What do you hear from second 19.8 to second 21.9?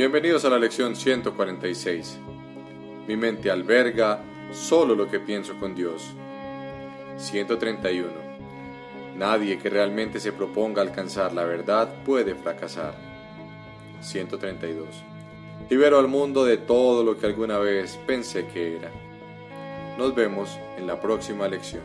Nos vemos en la próxima lección.